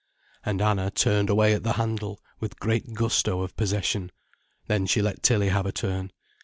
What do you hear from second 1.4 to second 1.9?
at the